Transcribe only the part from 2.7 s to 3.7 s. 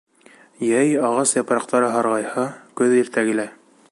көҙ иртә килә.